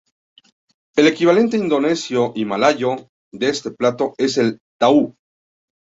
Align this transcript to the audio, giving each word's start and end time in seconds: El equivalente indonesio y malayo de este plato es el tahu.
El 0.95 1.05
equivalente 1.05 1.57
indonesio 1.57 2.31
y 2.35 2.43
malayo 2.43 2.95
de 3.31 3.49
este 3.49 3.69
plato 3.69 4.15
es 4.17 4.39
el 4.39 4.57
tahu. 4.79 5.15